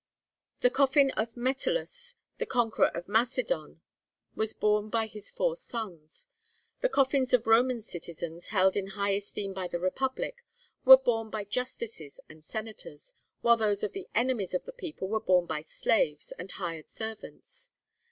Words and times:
The 0.61 0.71
coffin 0.71 1.11
of 1.11 1.37
Metellus, 1.37 2.15
the 2.39 2.47
conqueror 2.47 2.87
of 2.87 3.07
Macedon, 3.07 3.81
was 4.33 4.55
borne 4.55 4.89
by 4.89 5.05
his 5.05 5.29
four 5.29 5.55
sons. 5.55 6.25
The 6.79 6.89
coffins 6.89 7.35
of 7.35 7.45
Roman 7.45 7.83
citizens 7.83 8.47
held 8.47 8.75
in 8.75 8.87
high 8.97 9.11
esteem 9.11 9.53
by 9.53 9.67
the 9.67 9.79
Republic, 9.79 10.43
were 10.85 10.97
borne 10.97 11.29
by 11.29 11.43
justices 11.43 12.19
and 12.27 12.43
senators, 12.43 13.13
while 13.41 13.57
those 13.57 13.83
of 13.83 13.93
the 13.93 14.07
enemies 14.15 14.55
of 14.55 14.65
the 14.65 14.73
people 14.73 15.07
were 15.07 15.19
borne 15.19 15.45
by 15.45 15.61
slaves 15.61 16.31
and 16.39 16.49
hired 16.49 16.89
servants. 16.89 17.69